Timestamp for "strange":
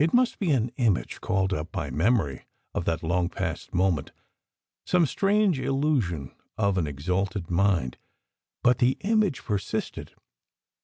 5.06-5.60